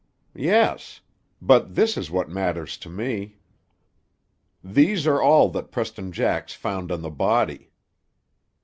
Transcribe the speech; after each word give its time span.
Yes. 0.33 1.01
But 1.43 1.75
this 1.75 1.95
is 1.95 2.09
what 2.09 2.27
matters 2.27 2.75
to 2.79 2.89
me." 2.89 3.37
"These 4.63 5.05
are 5.05 5.21
all 5.21 5.49
that 5.49 5.69
Preston 5.71 6.11
Jax 6.11 6.53
found 6.55 6.91
on 6.91 7.03
the 7.03 7.11
body." 7.11 7.69